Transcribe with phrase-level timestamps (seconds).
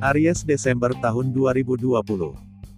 [0.00, 1.92] Aries Desember tahun 2020.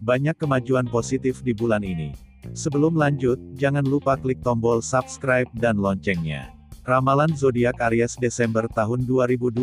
[0.02, 2.10] Banyak kemajuan positif di bulan ini.
[2.50, 6.50] Sebelum lanjut, jangan lupa klik tombol subscribe dan loncengnya.
[6.82, 9.54] Ramalan zodiak Aries Desember tahun 2020.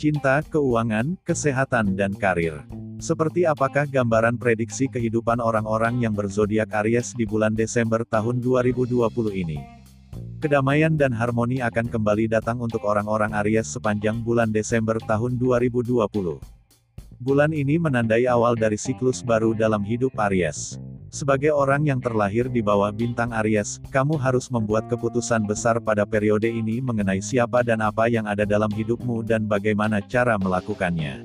[0.00, 2.64] Cinta, keuangan, kesehatan dan karir.
[2.96, 9.04] Seperti apakah gambaran prediksi kehidupan orang-orang yang berzodiak Aries di bulan Desember tahun 2020
[9.36, 9.73] ini?
[10.44, 16.04] Kedamaian dan harmoni akan kembali datang untuk orang-orang Aries sepanjang bulan Desember tahun 2020.
[17.16, 20.76] Bulan ini menandai awal dari siklus baru dalam hidup Aries.
[21.08, 26.52] Sebagai orang yang terlahir di bawah bintang Aries, kamu harus membuat keputusan besar pada periode
[26.52, 31.24] ini mengenai siapa dan apa yang ada dalam hidupmu dan bagaimana cara melakukannya.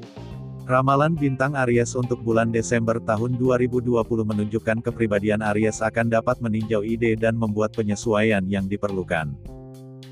[0.70, 7.18] Ramalan bintang Aries untuk bulan Desember tahun 2020 menunjukkan kepribadian Aries akan dapat meninjau ide
[7.18, 9.34] dan membuat penyesuaian yang diperlukan.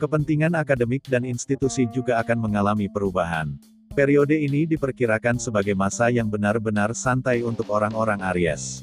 [0.02, 3.54] Kepentingan akademik dan institusi juga akan mengalami perubahan.
[3.94, 8.82] Periode ini diperkirakan sebagai masa yang benar-benar santai untuk orang-orang Aries.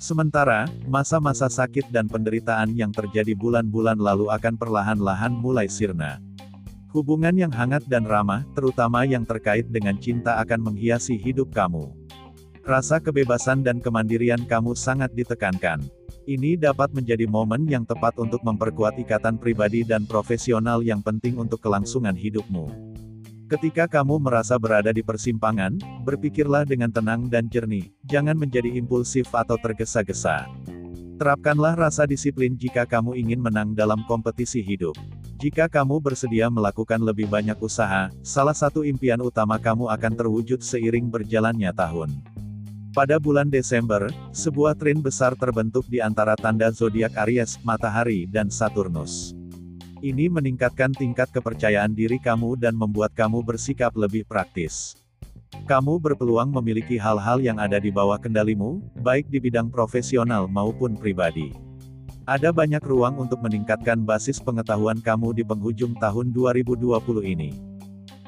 [0.00, 6.16] Sementara, masa-masa sakit dan penderitaan yang terjadi bulan-bulan lalu akan perlahan-lahan mulai sirna.
[6.94, 11.90] Hubungan yang hangat dan ramah, terutama yang terkait dengan cinta akan menghiasi hidup kamu.
[12.62, 15.82] Rasa kebebasan dan kemandirian kamu sangat ditekankan.
[16.22, 21.58] Ini dapat menjadi momen yang tepat untuk memperkuat ikatan pribadi dan profesional yang penting untuk
[21.66, 22.70] kelangsungan hidupmu.
[23.50, 25.74] Ketika kamu merasa berada di persimpangan,
[26.06, 30.46] berpikirlah dengan tenang dan jernih, jangan menjadi impulsif atau tergesa-gesa.
[31.18, 34.94] Terapkanlah rasa disiplin jika kamu ingin menang dalam kompetisi hidup.
[35.44, 41.12] Jika kamu bersedia melakukan lebih banyak usaha, salah satu impian utama kamu akan terwujud seiring
[41.12, 42.16] berjalannya tahun.
[42.96, 49.36] Pada bulan Desember, sebuah tren besar terbentuk di antara tanda zodiak Aries, Matahari, dan Saturnus.
[50.00, 54.96] Ini meningkatkan tingkat kepercayaan diri kamu dan membuat kamu bersikap lebih praktis.
[55.68, 61.73] Kamu berpeluang memiliki hal-hal yang ada di bawah kendalimu, baik di bidang profesional maupun pribadi.
[62.24, 67.52] Ada banyak ruang untuk meningkatkan basis pengetahuan kamu di penghujung tahun 2020 ini.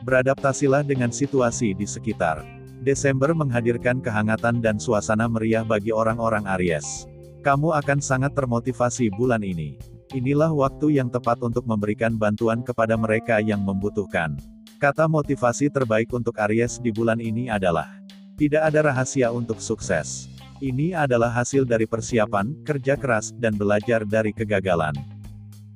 [0.05, 2.45] Beradaptasilah dengan situasi di sekitar.
[2.85, 7.09] Desember menghadirkan kehangatan dan suasana meriah bagi orang-orang Aries.
[7.41, 9.81] Kamu akan sangat termotivasi bulan ini.
[10.13, 14.37] Inilah waktu yang tepat untuk memberikan bantuan kepada mereka yang membutuhkan.
[14.77, 17.97] Kata motivasi terbaik untuk Aries di bulan ini adalah,
[18.37, 20.36] tidak ada rahasia untuk sukses.
[20.57, 24.97] Ini adalah hasil dari persiapan, kerja keras, dan belajar dari kegagalan.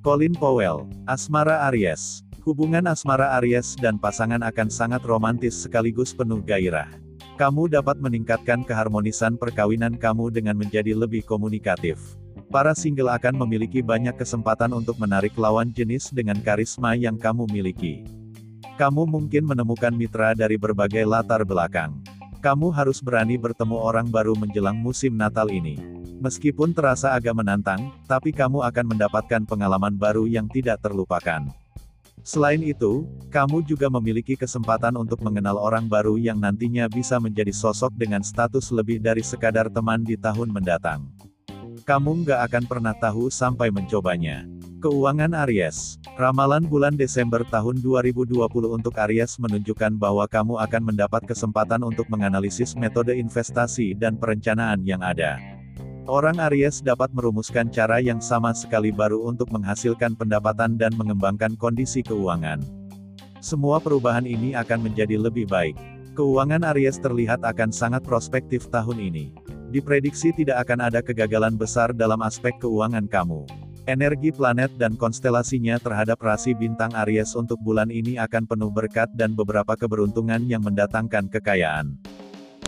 [0.00, 2.24] Colin Powell, Asmara Aries.
[2.40, 6.88] Hubungan asmara Aries dan pasangan akan sangat romantis sekaligus penuh gairah.
[7.36, 12.00] Kamu dapat meningkatkan keharmonisan perkawinan kamu dengan menjadi lebih komunikatif.
[12.48, 18.08] Para single akan memiliki banyak kesempatan untuk menarik lawan jenis dengan karisma yang kamu miliki.
[18.80, 22.00] Kamu mungkin menemukan mitra dari berbagai latar belakang.
[22.40, 25.76] Kamu harus berani bertemu orang baru menjelang musim Natal ini.
[26.24, 31.44] Meskipun terasa agak menantang, tapi kamu akan mendapatkan pengalaman baru yang tidak terlupakan.
[32.24, 37.92] Selain itu, kamu juga memiliki kesempatan untuk mengenal orang baru yang nantinya bisa menjadi sosok
[37.92, 41.12] dengan status lebih dari sekadar teman di tahun mendatang.
[41.84, 44.48] Kamu nggak akan pernah tahu sampai mencobanya.
[44.80, 46.00] Keuangan Aries.
[46.16, 52.72] Ramalan bulan Desember tahun 2020 untuk Aries menunjukkan bahwa kamu akan mendapat kesempatan untuk menganalisis
[52.72, 55.36] metode investasi dan perencanaan yang ada.
[56.08, 62.00] Orang Aries dapat merumuskan cara yang sama sekali baru untuk menghasilkan pendapatan dan mengembangkan kondisi
[62.00, 62.64] keuangan.
[63.44, 65.76] Semua perubahan ini akan menjadi lebih baik.
[66.16, 69.36] Keuangan Aries terlihat akan sangat prospektif tahun ini.
[69.76, 73.44] Diprediksi tidak akan ada kegagalan besar dalam aspek keuangan kamu.
[73.88, 79.32] Energi planet dan konstelasinya terhadap rasi bintang Aries untuk bulan ini akan penuh berkat dan
[79.32, 81.96] beberapa keberuntungan yang mendatangkan kekayaan.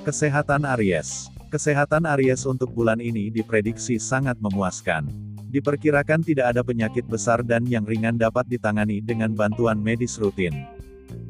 [0.09, 5.05] Kesehatan Aries Kesehatan Aries untuk bulan ini diprediksi sangat memuaskan.
[5.53, 10.64] Diperkirakan tidak ada penyakit besar dan yang ringan dapat ditangani dengan bantuan medis rutin.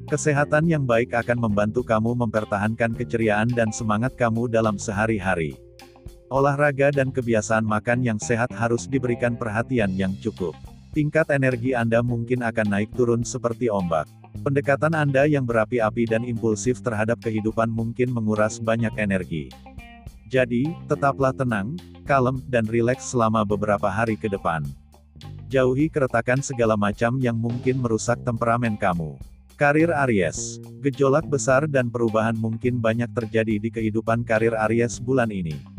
[0.07, 5.59] Kesehatan yang baik akan membantu kamu mempertahankan keceriaan dan semangat kamu dalam sehari-hari.
[6.33, 10.57] Olahraga dan kebiasaan makan yang sehat harus diberikan perhatian yang cukup.
[10.97, 14.09] Tingkat energi Anda mungkin akan naik turun seperti ombak.
[14.41, 19.53] Pendekatan Anda yang berapi-api dan impulsif terhadap kehidupan mungkin menguras banyak energi.
[20.33, 21.77] Jadi, tetaplah tenang,
[22.09, 24.65] kalem, dan rileks selama beberapa hari ke depan.
[25.53, 29.21] Jauhi keretakan segala macam yang mungkin merusak temperamen kamu.
[29.61, 30.57] Karir Aries.
[30.81, 35.72] Gejolak besar dan perubahan mungkin banyak terjadi di kehidupan karir Aries bulan ini.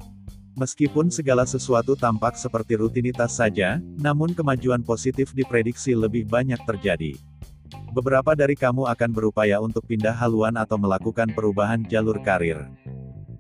[0.53, 7.17] Meskipun segala sesuatu tampak seperti rutinitas saja, namun kemajuan positif diprediksi lebih banyak terjadi.
[7.89, 12.69] Beberapa dari kamu akan berupaya untuk pindah haluan atau melakukan perubahan jalur karir.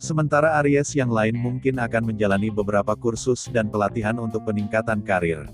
[0.01, 5.45] Sementara Aries yang lain mungkin akan menjalani beberapa kursus dan pelatihan untuk peningkatan karir.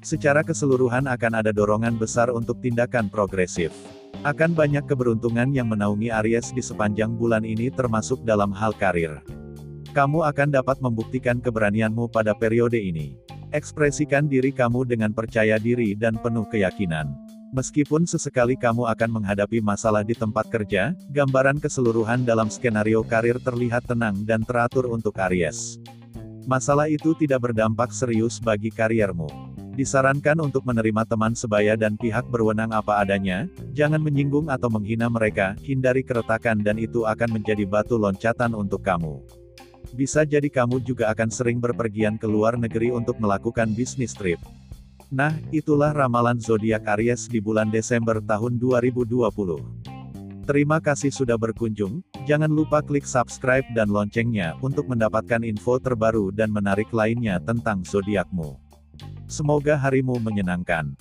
[0.00, 3.68] Secara keseluruhan akan ada dorongan besar untuk tindakan progresif.
[4.24, 9.20] Akan banyak keberuntungan yang menaungi Aries di sepanjang bulan ini termasuk dalam hal karir.
[9.96, 13.16] Kamu akan dapat membuktikan keberanianmu pada periode ini.
[13.48, 17.16] Ekspresikan diri kamu dengan percaya diri dan penuh keyakinan.
[17.56, 23.88] Meskipun sesekali kamu akan menghadapi masalah di tempat kerja, gambaran keseluruhan dalam skenario karir terlihat
[23.88, 25.80] tenang dan teratur untuk Aries.
[26.44, 29.32] Masalah itu tidak berdampak serius bagi kariermu.
[29.80, 35.56] Disarankan untuk menerima teman sebaya dan pihak berwenang apa adanya, jangan menyinggung atau menghina mereka,
[35.64, 39.24] hindari keretakan dan itu akan menjadi batu loncatan untuk kamu.
[39.94, 44.40] Bisa jadi kamu juga akan sering berpergian ke luar negeri untuk melakukan bisnis trip.
[45.12, 49.86] Nah, itulah ramalan zodiak Aries di bulan Desember tahun 2020.
[50.46, 56.54] Terima kasih sudah berkunjung, jangan lupa klik subscribe dan loncengnya untuk mendapatkan info terbaru dan
[56.54, 58.54] menarik lainnya tentang zodiakmu.
[59.26, 60.94] Semoga harimu menyenangkan.